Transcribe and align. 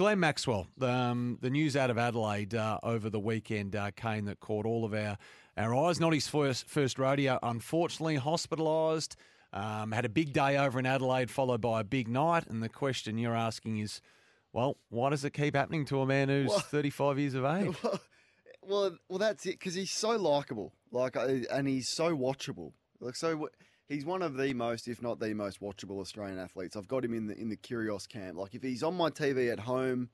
Glenn 0.00 0.18
Maxwell, 0.18 0.66
um, 0.80 1.36
the 1.42 1.50
news 1.50 1.76
out 1.76 1.90
of 1.90 1.98
Adelaide 1.98 2.54
uh, 2.54 2.78
over 2.82 3.10
the 3.10 3.20
weekend 3.20 3.76
uh, 3.76 3.90
came 3.90 4.24
that 4.24 4.40
caught 4.40 4.64
all 4.64 4.86
of 4.86 4.94
our, 4.94 5.18
our 5.58 5.74
eyes. 5.74 6.00
Not 6.00 6.14
his 6.14 6.26
first, 6.26 6.66
first 6.66 6.98
rodeo, 6.98 7.38
unfortunately, 7.42 8.16
hospitalised. 8.16 9.16
Um, 9.52 9.92
had 9.92 10.06
a 10.06 10.08
big 10.08 10.32
day 10.32 10.56
over 10.56 10.78
in 10.78 10.86
Adelaide, 10.86 11.30
followed 11.30 11.60
by 11.60 11.82
a 11.82 11.84
big 11.84 12.08
night. 12.08 12.46
And 12.46 12.62
the 12.62 12.70
question 12.70 13.18
you're 13.18 13.36
asking 13.36 13.76
is, 13.76 14.00
well, 14.54 14.78
why 14.88 15.10
does 15.10 15.22
it 15.26 15.34
keep 15.34 15.54
happening 15.54 15.84
to 15.84 16.00
a 16.00 16.06
man 16.06 16.30
who's 16.30 16.48
Well- 16.48 16.60
35 16.60 17.18
years 17.18 17.34
of 17.34 17.44
age? 17.44 17.76
Well, 18.62 18.96
well, 19.08 19.18
that's 19.18 19.44
it 19.46 19.58
because 19.58 19.74
he's 19.74 19.90
so 19.90 20.16
likable, 20.16 20.74
like, 20.92 21.16
uh, 21.16 21.26
and 21.50 21.66
he's 21.66 21.88
so 21.88 22.14
watchable. 22.16 22.72
Like, 23.00 23.16
so 23.16 23.48
he's 23.90 24.06
one 24.06 24.22
of 24.22 24.36
the 24.36 24.54
most, 24.54 24.88
if 24.88 25.02
not 25.02 25.20
the 25.20 25.34
most 25.34 25.60
watchable 25.60 26.00
Australian 26.00 26.38
athletes. 26.38 26.76
I've 26.76 26.88
got 26.88 27.04
him 27.04 27.12
in 27.12 27.26
the 27.26 27.36
in 27.36 27.50
the 27.50 27.56
Kyrgios 27.56 28.08
camp. 28.08 28.38
Like, 28.38 28.54
if 28.54 28.62
he's 28.62 28.82
on 28.82 28.96
my 28.96 29.10
TV 29.10 29.52
at 29.52 29.60
home, 29.60 30.08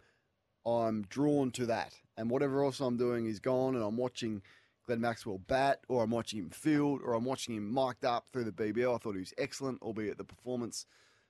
I'm 0.64 1.02
drawn 1.02 1.52
to 1.52 1.66
that, 1.66 1.94
and 2.16 2.28
whatever 2.28 2.64
else 2.64 2.80
I'm 2.80 2.96
doing 2.96 3.26
is 3.26 3.38
gone, 3.38 3.76
and 3.76 3.84
I'm 3.84 3.96
watching 3.96 4.42
Glenn 4.86 5.00
Maxwell 5.00 5.38
bat, 5.38 5.80
or 5.88 6.02
I'm 6.02 6.10
watching 6.10 6.40
him 6.40 6.50
field, 6.50 7.00
or 7.04 7.14
I'm 7.14 7.24
watching 7.24 7.54
him 7.54 7.72
mic'd 7.72 8.04
up 8.04 8.26
through 8.32 8.44
the 8.44 8.52
BBL. 8.52 8.94
I 8.94 8.98
thought 8.98 9.14
he 9.14 9.20
was 9.20 9.34
excellent, 9.38 9.82
albeit 9.82 10.18
the 10.18 10.24
performance 10.24 10.86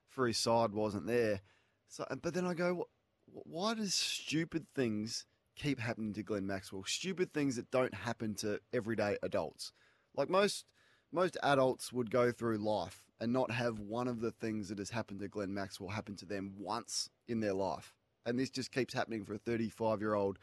for 0.08 0.26
his 0.26 0.38
side 0.38 0.72
wasn't 0.72 1.06
there. 1.06 1.40
So, 1.88 2.06
but 2.22 2.32
then 2.32 2.46
I 2.46 2.54
go, 2.54 2.88
why 3.26 3.74
does 3.74 3.94
stupid 3.94 4.66
things 4.74 5.26
keep 5.56 5.80
happening 5.80 6.12
to 6.14 6.22
Glenn 6.22 6.46
Maxwell? 6.46 6.84
Stupid 6.86 7.32
things 7.32 7.56
that 7.56 7.70
don't 7.70 7.94
happen 7.94 8.34
to 8.36 8.60
everyday 8.72 9.16
adults. 9.22 9.72
Like 10.16 10.30
most 10.30 10.64
most 11.12 11.36
adults 11.42 11.92
would 11.92 12.10
go 12.10 12.32
through 12.32 12.58
life 12.58 13.02
and 13.20 13.32
not 13.32 13.50
have 13.50 13.78
one 13.78 14.08
of 14.08 14.20
the 14.20 14.30
things 14.30 14.68
that 14.68 14.78
has 14.78 14.90
happened 14.90 15.20
to 15.20 15.28
Glenn 15.28 15.54
Maxwell 15.54 15.90
happen 15.90 16.16
to 16.16 16.26
them 16.26 16.54
once 16.58 17.08
in 17.28 17.40
their 17.40 17.54
life. 17.54 17.94
And 18.24 18.38
this 18.38 18.50
just 18.50 18.72
keeps 18.72 18.92
happening 18.92 19.24
for 19.24 19.34
a 19.34 19.38
35 19.38 20.00
year 20.00 20.14
old 20.14 20.38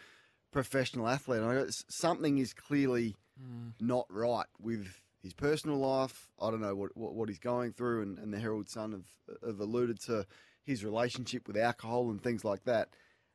professional 0.52 1.08
athlete. 1.08 1.42
And 1.42 1.50
I 1.50 1.54
go, 1.56 1.68
something 1.90 2.38
is 2.38 2.54
clearly 2.54 3.16
hmm. 3.38 3.70
not 3.80 4.06
right 4.10 4.48
with 4.60 5.02
his 5.22 5.34
personal 5.34 5.78
life. 5.78 6.30
I 6.42 6.50
don't 6.50 6.62
know 6.62 6.76
what, 6.76 6.96
what, 6.96 7.14
what 7.14 7.30
he's 7.30 7.40
going 7.40 7.74
through, 7.74 8.02
and, 8.04 8.20
and 8.20 8.34
the 8.34 8.40
Herald 8.40 8.70
Sun 8.70 8.92
have, 8.92 9.38
uh, 9.44 9.48
have 9.48 9.60
alluded 9.60 10.00
to 10.02 10.26
his 10.64 10.84
relationship 10.84 11.48
with 11.48 11.58
alcohol 11.58 12.10
and 12.10 12.22
things 12.22 12.46
like 12.46 12.64
that. 12.66 12.90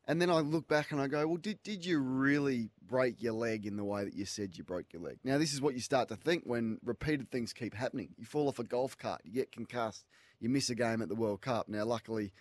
And 0.08 0.22
then 0.22 0.30
I 0.30 0.40
look 0.40 0.66
back 0.66 0.90
and 0.90 1.02
I 1.02 1.06
go, 1.06 1.26
well, 1.28 1.36
did, 1.36 1.62
did 1.62 1.84
you 1.84 1.98
really 1.98 2.70
break 2.86 3.22
your 3.22 3.34
leg 3.34 3.66
in 3.66 3.76
the 3.76 3.84
way 3.84 4.04
that 4.04 4.14
you 4.14 4.24
said 4.24 4.56
you 4.56 4.64
broke 4.64 4.86
your 4.90 5.02
leg? 5.02 5.18
Now, 5.22 5.36
this 5.36 5.52
is 5.52 5.60
what 5.60 5.74
you 5.74 5.80
start 5.80 6.08
to 6.08 6.16
think 6.16 6.44
when 6.46 6.78
repeated 6.82 7.30
things 7.30 7.52
keep 7.52 7.74
happening. 7.74 8.14
You 8.16 8.24
fall 8.24 8.48
off 8.48 8.58
a 8.58 8.64
golf 8.64 8.96
cart, 8.96 9.20
you 9.22 9.32
get 9.32 9.52
concussed, 9.52 10.06
you 10.40 10.48
miss 10.48 10.70
a 10.70 10.74
game 10.74 11.02
at 11.02 11.10
the 11.10 11.14
World 11.14 11.42
Cup. 11.42 11.68
Now, 11.68 11.84
luckily, 11.84 12.32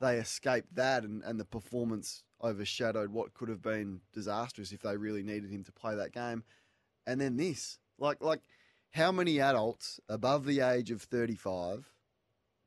they 0.00 0.16
escaped 0.16 0.74
that, 0.76 1.04
and, 1.04 1.22
and 1.22 1.38
the 1.38 1.44
performance 1.44 2.22
overshadowed 2.42 3.10
what 3.10 3.34
could 3.34 3.50
have 3.50 3.60
been 3.60 4.00
disastrous 4.14 4.72
if 4.72 4.80
they 4.80 4.96
really 4.96 5.22
needed 5.22 5.50
him 5.50 5.62
to 5.64 5.72
play 5.72 5.94
that 5.94 6.12
game. 6.12 6.42
And 7.06 7.20
then 7.20 7.36
this, 7.36 7.78
like, 7.98 8.22
like 8.22 8.40
how 8.92 9.12
many 9.12 9.40
adults 9.40 10.00
above 10.08 10.46
the 10.46 10.60
age 10.60 10.90
of 10.90 11.02
35 11.02 11.90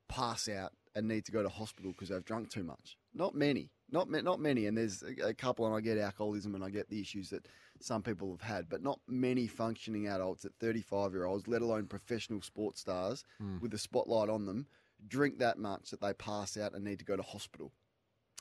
pass 0.07 0.47
out 0.47 0.73
and 0.93 1.07
need 1.07 1.25
to 1.25 1.31
go 1.31 1.41
to 1.41 1.49
hospital 1.49 1.91
because 1.91 2.09
they've 2.09 2.23
drunk 2.23 2.51
too 2.51 2.63
much? 2.63 2.97
Not 3.15 3.33
many. 3.33 3.71
Not 3.93 4.09
not 4.09 4.39
many, 4.39 4.65
and 4.65 4.75
there's 4.75 5.03
a, 5.03 5.27
a 5.29 5.33
couple, 5.35 5.67
and 5.67 5.75
I 5.75 5.79
get 5.79 5.99
alcoholism 5.99 6.55
and 6.55 6.63
I 6.63 6.71
get 6.71 6.89
the 6.89 6.99
issues 6.99 7.29
that 7.29 7.47
some 7.79 8.01
people 8.01 8.31
have 8.31 8.41
had, 8.41 8.67
but 8.67 8.81
not 8.81 8.99
many 9.07 9.45
functioning 9.45 10.07
adults 10.07 10.45
at 10.45 10.51
35 10.59 11.11
year 11.13 11.25
olds, 11.25 11.47
let 11.47 11.61
alone 11.61 11.85
professional 11.85 12.41
sports 12.41 12.81
stars 12.81 13.23
with 13.61 13.69
the 13.71 13.77
spotlight 13.77 14.29
on 14.29 14.45
them, 14.47 14.65
drink 15.07 15.37
that 15.37 15.59
much 15.59 15.91
that 15.91 16.01
they 16.01 16.13
pass 16.13 16.57
out 16.57 16.73
and 16.73 16.83
need 16.83 16.97
to 16.99 17.05
go 17.05 17.15
to 17.15 17.21
hospital. 17.21 17.71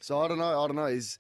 So 0.01 0.21
I 0.23 0.29
don't 0.29 0.39
know. 0.39 0.65
I 0.65 0.67
don't 0.67 0.77
know. 0.77 0.87
Is 0.87 1.19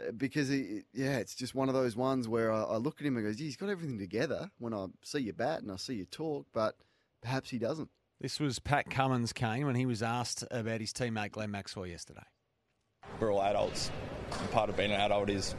uh, 0.00 0.10
because 0.10 0.48
he, 0.48 0.80
yeah, 0.92 1.18
it's 1.18 1.36
just 1.36 1.54
one 1.54 1.68
of 1.68 1.74
those 1.74 1.94
ones 1.94 2.26
where 2.26 2.52
I, 2.52 2.62
I 2.62 2.76
look 2.78 3.00
at 3.00 3.06
him 3.06 3.16
and 3.16 3.24
goes, 3.24 3.36
"Gee, 3.36 3.44
he's 3.44 3.56
got 3.56 3.68
everything 3.68 3.98
together 3.98 4.50
when 4.58 4.74
I 4.74 4.86
see 5.04 5.20
you 5.20 5.32
bat 5.32 5.62
and 5.62 5.70
I 5.70 5.76
see 5.76 5.94
you 5.94 6.04
talk, 6.04 6.46
but 6.52 6.74
perhaps 7.20 7.50
he 7.50 7.58
doesn't. 7.58 7.90
This 8.20 8.40
was 8.40 8.58
Pat 8.58 8.90
Cummins 8.90 9.32
Kane 9.32 9.66
when 9.66 9.76
he 9.76 9.86
was 9.86 10.02
asked 10.02 10.44
about 10.50 10.80
his 10.80 10.92
teammate 10.92 11.30
Glenn 11.32 11.50
Maxwell 11.50 11.86
yesterday. 11.86 12.22
We're 13.22 13.32
all 13.32 13.42
adults. 13.42 13.90
And 14.38 14.50
part 14.50 14.68
of 14.68 14.76
being 14.76 14.90
an 14.92 15.00
adult 15.00 15.30
is, 15.30 15.54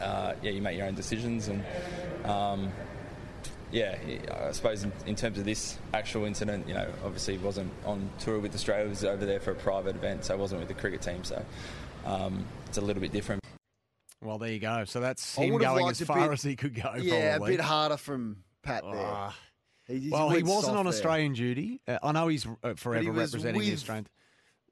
uh, 0.00 0.34
yeah, 0.42 0.50
you 0.50 0.62
make 0.62 0.76
your 0.78 0.86
own 0.86 0.94
decisions, 0.94 1.48
and 1.48 1.64
um, 2.24 2.72
yeah, 3.72 3.98
I 4.48 4.52
suppose 4.52 4.84
in, 4.84 4.92
in 5.06 5.16
terms 5.16 5.38
of 5.38 5.44
this 5.44 5.78
actual 5.92 6.24
incident, 6.24 6.68
you 6.68 6.74
know, 6.74 6.88
obviously 7.04 7.36
he 7.36 7.44
wasn't 7.44 7.72
on 7.84 8.08
tour 8.18 8.38
with 8.38 8.54
Australia; 8.54 8.84
he 8.84 8.90
was 8.90 9.04
over 9.04 9.26
there 9.26 9.40
for 9.40 9.50
a 9.50 9.54
private 9.54 9.96
event, 9.96 10.24
so 10.24 10.34
he 10.34 10.40
wasn't 10.40 10.60
with 10.60 10.68
the 10.68 10.74
cricket 10.74 11.02
team. 11.02 11.24
So 11.24 11.44
um, 12.06 12.44
it's 12.66 12.78
a 12.78 12.82
little 12.82 13.00
bit 13.00 13.12
different. 13.12 13.42
Well, 14.22 14.38
there 14.38 14.52
you 14.52 14.58
go. 14.58 14.84
So 14.84 15.00
that's 15.00 15.34
him 15.36 15.56
going 15.58 15.88
as 15.88 16.00
far 16.02 16.20
bit- 16.20 16.32
as 16.32 16.42
he 16.42 16.56
could 16.56 16.74
go. 16.74 16.94
yeah, 17.00 17.36
probably. 17.36 17.54
a 17.54 17.56
bit 17.56 17.64
harder 17.64 17.96
from 17.96 18.38
Pat 18.62 18.82
there. 18.84 18.92
Ah. 18.94 19.36
He 19.86 20.10
well, 20.10 20.28
he 20.28 20.42
wasn't 20.42 20.64
soft 20.64 20.76
on 20.76 20.84
there. 20.84 20.92
Australian 20.92 21.32
duty. 21.32 21.80
Uh, 21.88 21.98
I 22.02 22.12
know 22.12 22.28
he's 22.28 22.46
uh, 22.62 22.74
forever 22.74 23.10
was 23.10 23.32
representing 23.32 23.62
the 23.62 23.70
with- 23.70 23.78
Australian. 23.78 24.06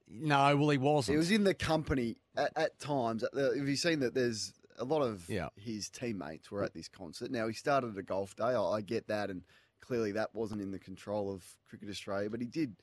No, 0.08 0.56
well, 0.56 0.68
he 0.70 0.78
wasn't. 0.78 1.14
He 1.14 1.18
was 1.18 1.30
in 1.30 1.44
the 1.44 1.54
company 1.54 2.16
at, 2.36 2.52
at 2.56 2.78
times. 2.78 3.22
At 3.24 3.32
the, 3.32 3.54
have 3.58 3.68
you 3.68 3.76
seen 3.76 4.00
that? 4.00 4.14
There's 4.14 4.52
a 4.78 4.84
lot 4.84 5.02
of 5.02 5.28
Yeah. 5.28 5.48
his 5.56 5.88
teammates 5.88 6.50
were 6.50 6.62
at 6.62 6.74
this 6.74 6.88
concert. 6.88 7.30
Now 7.30 7.48
he 7.48 7.54
started 7.54 7.96
a 7.98 8.02
golf 8.02 8.36
day. 8.36 8.44
I, 8.44 8.60
I 8.62 8.80
get 8.82 9.08
that, 9.08 9.30
and 9.30 9.42
clearly 9.80 10.12
that 10.12 10.34
wasn't 10.34 10.60
in 10.60 10.70
the 10.70 10.78
control 10.78 11.32
of 11.32 11.44
Cricket 11.68 11.88
Australia. 11.88 12.30
But 12.30 12.40
he 12.40 12.46
did, 12.46 12.76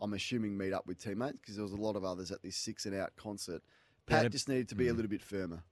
I'm 0.00 0.14
assuming, 0.14 0.56
meet 0.56 0.72
up 0.72 0.86
with 0.86 1.02
teammates 1.02 1.38
because 1.40 1.56
there 1.56 1.64
was 1.64 1.72
a 1.72 1.76
lot 1.76 1.96
of 1.96 2.04
others 2.04 2.30
at 2.30 2.42
this 2.42 2.56
six 2.56 2.86
and 2.86 2.94
out 2.94 3.16
concert. 3.16 3.62
Pat 4.06 4.22
Yeah, 4.22 4.28
just 4.28 4.48
needed 4.48 4.68
to 4.68 4.74
be 4.74 4.88
a 4.88 4.92
little 4.94 5.10
bit 5.10 5.22
firmer. 5.22 5.62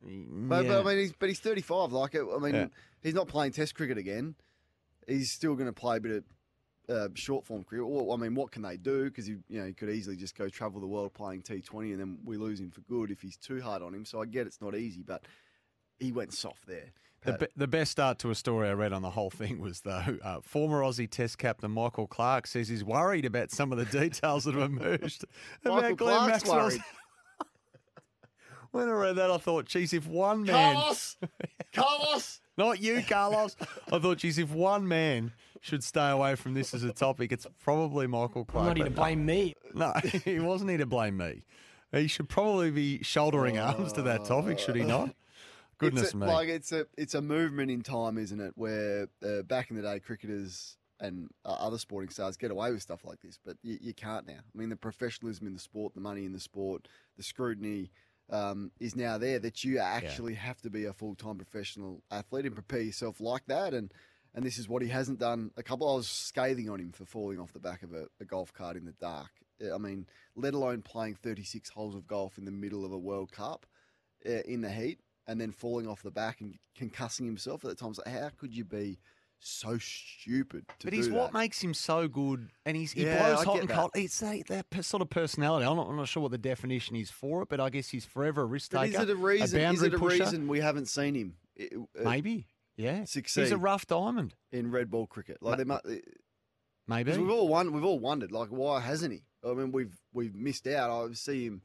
But, 0.00 0.08
Mm, 0.08 0.48
but. 0.48 0.66
I 0.70 0.82
mean, 0.84 0.98
he's, 0.98 1.12
but 1.12 1.28
he's 1.28 1.40
35. 1.40 1.92
Like, 1.92 2.14
I 2.14 2.38
mean, 2.38 2.54
Yeah. 2.54 2.66
he's 3.02 3.14
not 3.14 3.26
playing 3.26 3.52
Test 3.52 3.74
cricket 3.74 3.98
again. 3.98 4.36
He's 5.08 5.32
still 5.32 5.54
going 5.54 5.66
to 5.66 5.72
play 5.72 5.96
a 5.96 6.00
bit 6.00 6.12
of 6.12 6.24
uh, 6.88 7.08
short 7.14 7.44
form 7.44 7.64
career. 7.64 7.84
Well, 7.84 8.12
I 8.12 8.16
mean, 8.16 8.34
what 8.34 8.50
can 8.50 8.62
they 8.62 8.76
do? 8.76 9.04
Because 9.04 9.26
he, 9.26 9.36
you 9.48 9.60
know, 9.60 9.66
he 9.66 9.72
could 9.72 9.90
easily 9.90 10.16
just 10.16 10.36
go 10.36 10.48
travel 10.48 10.80
the 10.80 10.86
world 10.86 11.14
playing 11.14 11.42
T20, 11.42 11.92
and 11.92 12.00
then 12.00 12.18
we 12.24 12.36
lose 12.36 12.60
him 12.60 12.70
for 12.70 12.80
good 12.82 13.10
if 13.10 13.20
he's 13.20 13.36
too 13.36 13.60
hard 13.60 13.82
on 13.82 13.94
him. 13.94 14.04
So 14.04 14.22
I 14.22 14.26
get 14.26 14.46
it's 14.46 14.60
not 14.60 14.74
easy, 14.74 15.02
but 15.02 15.24
he 15.98 16.12
went 16.12 16.32
soft 16.32 16.66
there. 16.66 16.92
The, 17.24 17.32
be- 17.32 17.46
the 17.56 17.66
best 17.66 17.90
start 17.90 18.20
to 18.20 18.30
a 18.30 18.34
story 18.34 18.68
I 18.68 18.72
read 18.74 18.92
on 18.92 19.02
the 19.02 19.10
whole 19.10 19.28
thing 19.30 19.60
was 19.60 19.80
though 19.80 20.18
uh, 20.22 20.40
former 20.40 20.82
Aussie 20.82 21.10
Test 21.10 21.36
captain 21.36 21.70
Michael 21.72 22.06
Clarke 22.06 22.46
says 22.46 22.68
he's 22.68 22.84
worried 22.84 23.24
about 23.24 23.50
some 23.50 23.72
of 23.72 23.78
the 23.78 23.84
details 24.00 24.44
that 24.44 24.54
have 24.54 24.70
emerged 24.70 25.24
Michael 25.64 25.78
about 25.78 25.96
Glenn 25.96 26.16
Clarke's 26.18 26.28
Maxwell's. 26.44 26.72
worried. 26.74 26.82
when 28.70 28.88
I 28.88 28.92
read 28.92 29.16
that, 29.16 29.30
I 29.32 29.38
thought, 29.38 29.64
geez, 29.66 29.92
if 29.92 30.06
one 30.06 30.44
man, 30.44 30.76
Carlos, 30.76 31.16
Carlos. 31.74 32.40
not 32.56 32.80
you, 32.80 33.02
Carlos, 33.08 33.56
I 33.92 33.98
thought, 33.98 34.18
geez, 34.18 34.38
if 34.38 34.50
one 34.52 34.86
man 34.86 35.32
should 35.60 35.82
stay 35.84 36.10
away 36.10 36.34
from 36.34 36.54
this 36.54 36.74
as 36.74 36.84
a 36.84 36.92
topic, 36.92 37.32
it's 37.32 37.46
probably 37.62 38.06
Michael 38.06 38.44
Clarke. 38.44 38.62
I'm 38.62 38.68
not 38.68 38.76
here 38.76 38.84
to 38.84 38.90
But 38.90 38.96
no- 38.96 39.02
blame 39.02 39.26
me. 39.26 39.54
No, 39.74 39.92
he 40.24 40.40
wasn't 40.40 40.70
here 40.70 40.78
to 40.78 40.86
blame 40.86 41.16
me. 41.16 41.44
He 41.92 42.06
should 42.06 42.28
probably 42.28 42.70
be 42.70 43.02
shouldering 43.02 43.58
arms 43.58 43.92
to 43.94 44.02
that 44.02 44.24
topic, 44.24 44.58
should 44.58 44.76
he 44.76 44.82
not? 44.84 45.14
Goodness 45.78 46.04
it's 46.04 46.14
a, 46.14 46.16
me. 46.16 46.26
Like 46.26 46.48
it's 46.48 46.72
a 46.72 46.86
it's 46.96 47.14
a 47.14 47.22
movement 47.22 47.70
in 47.70 47.82
time, 47.82 48.18
isn't 48.18 48.40
it? 48.40 48.52
Where 48.56 49.08
uh, 49.24 49.42
back 49.42 49.70
in 49.70 49.76
the 49.76 49.82
day, 49.82 50.00
cricketers 50.00 50.76
and 51.00 51.30
uh, 51.44 51.50
other 51.50 51.78
sporting 51.78 52.10
stars 52.10 52.36
get 52.36 52.50
away 52.50 52.72
with 52.72 52.82
stuff 52.82 53.04
like 53.04 53.20
this, 53.20 53.38
but 53.44 53.56
you, 53.62 53.78
you 53.80 53.94
can't 53.94 54.26
now. 54.26 54.34
I 54.34 54.58
mean, 54.58 54.68
the 54.68 54.76
professionalism 54.76 55.46
in 55.46 55.54
the 55.54 55.60
sport, 55.60 55.94
the 55.94 56.00
money 56.00 56.24
in 56.24 56.32
the 56.32 56.40
sport, 56.40 56.88
the 57.16 57.22
scrutiny 57.22 57.92
um, 58.30 58.72
is 58.80 58.96
now 58.96 59.16
there 59.16 59.38
that 59.38 59.64
you 59.64 59.78
actually 59.78 60.34
have 60.34 60.60
to 60.62 60.70
be 60.70 60.84
a 60.84 60.92
full 60.92 61.14
time 61.14 61.36
professional 61.36 62.02
athlete 62.10 62.46
and 62.46 62.54
prepare 62.54 62.80
yourself 62.80 63.20
like 63.20 63.46
that. 63.46 63.72
And 63.74 63.92
and 64.34 64.44
this 64.44 64.58
is 64.58 64.68
what 64.68 64.82
he 64.82 64.88
hasn't 64.88 65.18
done. 65.18 65.50
A 65.56 65.62
couple, 65.62 65.90
I 65.90 65.96
was 65.96 66.08
scathing 66.08 66.68
on 66.70 66.80
him 66.80 66.92
for 66.92 67.04
falling 67.04 67.38
off 67.40 67.52
the 67.52 67.58
back 67.60 67.82
of 67.82 67.92
a, 67.92 68.06
a 68.20 68.24
golf 68.24 68.52
cart 68.52 68.76
in 68.76 68.84
the 68.84 68.92
dark. 68.92 69.30
I 69.74 69.78
mean, 69.78 70.06
let 70.36 70.54
alone 70.54 70.82
playing 70.82 71.16
36 71.16 71.70
holes 71.70 71.94
of 71.96 72.06
golf 72.06 72.38
in 72.38 72.44
the 72.44 72.50
middle 72.52 72.84
of 72.84 72.92
a 72.92 72.98
World 72.98 73.32
Cup 73.32 73.66
uh, 74.26 74.30
in 74.46 74.60
the 74.60 74.70
heat 74.70 75.00
and 75.26 75.40
then 75.40 75.50
falling 75.50 75.88
off 75.88 76.02
the 76.02 76.10
back 76.10 76.40
and 76.40 76.54
concussing 76.78 77.24
himself 77.26 77.64
at 77.64 77.70
the 77.70 77.74
time. 77.74 77.90
It's 77.90 77.98
like, 77.98 78.14
how 78.20 78.30
could 78.38 78.54
you 78.54 78.64
be 78.64 78.98
so 79.40 79.78
stupid 79.78 80.64
to 80.78 80.86
But 80.86 80.92
he's 80.94 81.08
what 81.08 81.32
makes 81.32 81.60
him 81.62 81.74
so 81.74 82.08
good, 82.08 82.48
and 82.66 82.76
he's, 82.76 82.92
he 82.92 83.04
Yeah, 83.04 83.16
blows 83.16 83.40
I 83.40 83.44
hot 83.44 83.52
get 83.54 83.60
and 83.60 83.68
that. 83.68 83.76
cold. 83.76 83.90
It's 83.94 84.20
that, 84.20 84.46
that 84.70 84.84
sort 84.84 85.00
of 85.02 85.10
personality. 85.10 85.66
I'm 85.66 85.76
not, 85.76 85.88
I'm 85.88 85.96
not 85.96 86.08
sure 86.08 86.22
what 86.22 86.32
the 86.32 86.38
definition 86.38 86.96
is 86.96 87.10
for 87.10 87.42
it, 87.42 87.48
but 87.48 87.60
I 87.60 87.70
guess 87.70 87.88
he's 87.88 88.04
forever 88.04 88.42
a 88.42 88.46
risk 88.46 88.70
But 88.72 88.86
taker, 88.86 89.02
is 89.02 89.08
it 89.08 89.10
a 89.10 89.16
reason? 89.16 89.60
Is 89.60 89.64
boundary 89.82 89.86
it 89.88 89.94
a 89.94 89.98
pusher. 89.98 90.24
reason 90.24 90.48
we 90.48 90.60
haven't 90.60 90.86
seen 90.86 91.14
him 91.14 91.34
i- 91.60 91.68
uh, 92.00 92.04
Maybe, 92.10 92.46
yeah. 92.78 93.04
succeed. 93.04 93.42
He's 93.42 93.52
a 93.52 93.58
rough 93.58 93.86
diamond. 93.86 94.34
in 94.50 94.70
red 94.70 94.90
ball 94.90 95.06
cricket? 95.06 95.42
Like 95.42 95.58
they 95.58 95.64
might, 95.64 95.82
Maybe. 96.86 97.14
We've 97.16 97.30
all 97.30 97.48
won, 97.48 97.72
we've 97.72 97.84
all 97.84 97.98
wondered, 97.98 98.32
like, 98.32 98.48
why 98.48 98.80
hasn't 98.80 99.12
he? 99.12 99.22
I 99.46 99.52
mean, 99.52 99.72
we've 99.72 99.94
we've 100.14 100.34
missed 100.34 100.66
out. 100.66 100.90
I 100.90 101.12
see 101.12 101.44
him, 101.44 101.60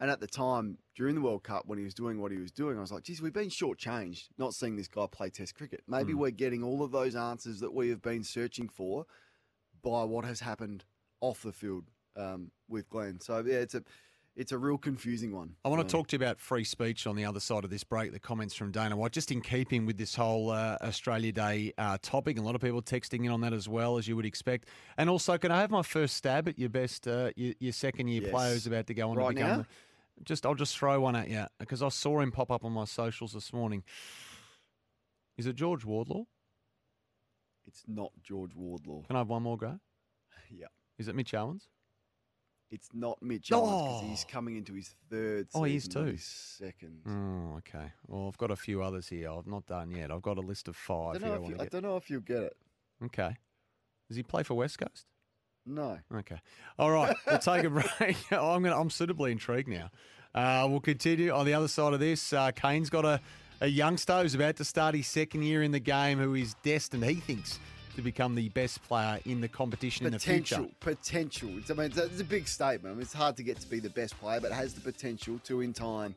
and 0.00 0.08
at 0.08 0.20
the 0.20 0.28
time 0.28 0.78
during 0.94 1.16
the 1.16 1.20
World 1.20 1.42
Cup 1.42 1.64
when 1.66 1.78
he 1.78 1.84
was 1.84 1.94
doing 1.94 2.20
what 2.20 2.30
he 2.30 2.38
was 2.38 2.52
doing, 2.52 2.78
I 2.78 2.80
was 2.80 2.92
like, 2.92 3.02
geez, 3.02 3.20
we've 3.20 3.32
been 3.32 3.48
shortchanged 3.48 4.28
not 4.38 4.54
seeing 4.54 4.76
this 4.76 4.86
guy 4.86 5.06
play 5.10 5.30
Test 5.30 5.56
cricket. 5.56 5.82
Maybe 5.88 6.12
Hmm. 6.12 6.20
we're 6.20 6.30
getting 6.30 6.62
all 6.62 6.82
of 6.84 6.92
those 6.92 7.16
answers 7.16 7.58
that 7.60 7.74
we 7.74 7.88
have 7.88 8.00
been 8.02 8.22
searching 8.22 8.68
for 8.68 9.04
by 9.82 10.04
what 10.04 10.24
has 10.24 10.40
happened 10.40 10.84
off 11.20 11.42
the 11.42 11.52
field 11.52 11.90
um, 12.16 12.52
with 12.68 12.88
Glenn. 12.88 13.20
So 13.20 13.42
yeah, 13.44 13.56
it's 13.56 13.74
a 13.74 13.82
it's 14.38 14.52
a 14.52 14.58
real 14.58 14.78
confusing 14.78 15.34
one. 15.34 15.56
I 15.64 15.68
want 15.68 15.86
to 15.86 15.92
talk 15.92 16.06
to 16.08 16.16
you 16.16 16.24
about 16.24 16.38
free 16.38 16.62
speech 16.64 17.06
on 17.06 17.16
the 17.16 17.24
other 17.24 17.40
side 17.40 17.64
of 17.64 17.70
this 17.70 17.82
break. 17.82 18.12
The 18.12 18.20
comments 18.20 18.54
from 18.54 18.70
Dana 18.70 18.96
White, 18.96 19.12
just 19.12 19.32
in 19.32 19.40
keeping 19.40 19.84
with 19.84 19.98
this 19.98 20.14
whole 20.14 20.50
uh, 20.50 20.76
Australia 20.80 21.32
Day 21.32 21.72
uh, 21.76 21.98
topic, 22.00 22.36
and 22.36 22.44
a 22.44 22.46
lot 22.46 22.54
of 22.54 22.60
people 22.60 22.80
texting 22.80 23.24
in 23.24 23.30
on 23.32 23.40
that 23.40 23.52
as 23.52 23.68
well, 23.68 23.98
as 23.98 24.06
you 24.06 24.14
would 24.16 24.24
expect. 24.24 24.68
And 24.96 25.10
also, 25.10 25.36
can 25.38 25.50
I 25.50 25.60
have 25.60 25.70
my 25.70 25.82
first 25.82 26.16
stab 26.16 26.48
at 26.48 26.58
your 26.58 26.68
best, 26.68 27.08
uh, 27.08 27.30
your, 27.36 27.54
your 27.58 27.72
second 27.72 28.08
year 28.08 28.22
Yes. 28.22 28.30
player 28.30 28.52
who's 28.54 28.66
about 28.66 28.86
to 28.86 28.94
go 28.94 29.10
on 29.10 29.16
Right 29.16 29.28
to 29.30 29.34
become? 29.34 29.58
now? 29.58 29.66
just, 30.24 30.46
I'll 30.46 30.54
just 30.54 30.78
throw 30.78 31.00
one 31.00 31.16
at 31.16 31.28
you 31.28 31.44
because 31.58 31.82
I 31.82 31.88
saw 31.88 32.20
him 32.20 32.30
pop 32.32 32.50
up 32.50 32.64
on 32.64 32.72
my 32.72 32.84
socials 32.84 33.32
this 33.32 33.52
morning. 33.52 33.82
Is 35.36 35.46
it 35.46 35.56
George 35.56 35.84
Wardlaw? 35.84 36.24
It's 37.66 37.82
not 37.86 38.12
George 38.22 38.54
Wardlaw. 38.54 39.02
Can 39.02 39.16
I 39.16 39.18
have 39.20 39.28
one 39.28 39.42
more 39.42 39.56
go? 39.58 39.78
Yeah. 40.50 40.66
Is 40.96 41.08
it 41.08 41.14
Mitch 41.14 41.34
Owens? 41.34 41.68
It's 42.70 42.88
not 42.92 43.22
Mitch 43.22 43.48
because 43.48 44.02
Oh. 44.02 44.06
he's 44.06 44.24
coming 44.24 44.56
into 44.56 44.74
his 44.74 44.94
third. 45.10 45.48
Oh, 45.54 45.64
he 45.64 45.76
is 45.76 45.84
season, 45.84 46.00
not 46.02 46.06
too. 46.08 46.12
his 46.12 46.24
Second. 46.24 47.00
Oh, 47.06 47.56
okay. 47.58 47.92
Well, 48.06 48.28
I've 48.28 48.36
got 48.36 48.50
a 48.50 48.56
few 48.56 48.82
others 48.82 49.08
here. 49.08 49.30
I've 49.30 49.46
not 49.46 49.66
done 49.66 49.90
yet. 49.90 50.10
I've 50.10 50.20
got 50.22 50.36
a 50.36 50.42
list 50.42 50.68
of 50.68 50.76
I 50.76 50.86
five 50.86 51.20
don't, 51.20 51.22
here. 51.22 51.32
I 51.32 51.38
know 51.38 51.44
if 51.44 51.50
you, 51.50 51.56
I 51.60 51.64
don't 51.66 51.82
know 51.82 51.96
if 51.96 52.10
you'll 52.10 52.20
get 52.20 52.42
it. 52.42 52.56
Okay. 53.04 53.36
Does 54.08 54.16
he 54.16 54.22
play 54.22 54.42
for 54.42 54.54
West 54.54 54.78
Coast? 54.78 55.06
No. 55.64 55.98
Okay. 56.14 56.38
All 56.78 56.90
right. 56.90 57.14
We'll 57.26 57.38
take 57.38 57.64
a 57.64 57.70
break. 57.98 58.16
I'm 58.32 58.62
going. 58.62 58.66
I'm 58.66 58.90
suitably 58.90 59.32
intrigued 59.32 59.68
now. 59.68 59.90
Uh, 60.34 60.66
we'll 60.68 60.80
continue 60.80 61.30
on 61.30 61.46
the 61.46 61.54
other 61.54 61.68
side 61.68 61.94
of 61.94 62.00
this. 62.00 62.32
Uh, 62.34 62.50
Kane's 62.52 62.90
got 62.90 63.04
a, 63.06 63.18
a 63.62 63.66
youngster 63.66 64.20
who's 64.22 64.34
about 64.34 64.56
to 64.56 64.64
start 64.64 64.94
his 64.94 65.06
second 65.06 65.42
year 65.42 65.62
in 65.62 65.72
the 65.72 65.80
game, 65.80 66.18
who 66.18 66.34
is 66.34 66.54
destined, 66.62 67.04
he 67.04 67.14
thinks, 67.14 67.58
to 67.98 68.02
become 68.02 68.36
the 68.36 68.48
best 68.50 68.80
player 68.84 69.18
in 69.24 69.40
the 69.40 69.48
competition 69.48 70.06
in 70.06 70.12
the 70.12 70.20
potential, 70.20 70.58
future. 70.58 70.74
potential. 70.78 71.50
It's, 71.58 71.68
I 71.68 71.74
mean, 71.74 71.86
it's 71.86 71.98
a, 71.98 72.04
it's 72.04 72.20
a 72.20 72.24
big 72.24 72.46
statement. 72.46 72.92
I 72.92 72.94
mean, 72.94 73.02
it's 73.02 73.12
hard 73.12 73.36
to 73.38 73.42
get 73.42 73.58
to 73.58 73.66
be 73.68 73.80
the 73.80 73.90
best 73.90 74.18
player, 74.20 74.40
but 74.40 74.52
has 74.52 74.72
the 74.72 74.80
potential 74.80 75.40
to, 75.46 75.62
in 75.62 75.72
time, 75.72 76.14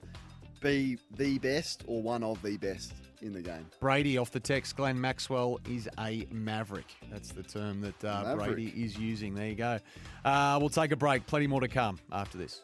be 0.60 1.00
the 1.18 1.40
best 1.40 1.84
or 1.88 2.00
one 2.04 2.22
of 2.22 2.40
the 2.44 2.56
best 2.58 2.94
in 3.24 3.34
the 3.34 3.42
game. 3.42 3.66
Brady 3.80 4.20
off 4.20 4.30
the 4.30 4.40
text. 4.40 4.76
Glenn 4.76 5.02
Maxwell 5.02 5.60
is 5.68 5.90
a 5.98 6.28
maverick. 6.30 6.96
That's 7.12 7.32
the 7.32 7.42
term 7.42 7.82
that 7.82 8.06
uh, 8.06 8.36
Brady 8.36 8.72
is 8.78 8.96
using. 8.96 9.34
There 9.34 9.48
you 9.48 9.56
go. 9.56 9.80
Uh, 10.24 10.58
we'll 10.60 10.70
take 10.70 10.92
a 10.92 10.96
break. 10.96 11.26
Plenty 11.26 11.48
more 11.48 11.62
to 11.62 11.68
come 11.68 11.98
after 12.12 12.38
this. 12.38 12.62